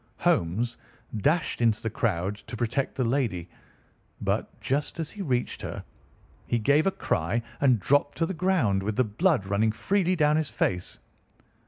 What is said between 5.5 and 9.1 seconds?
her, he gave a cry and dropped to the ground, with the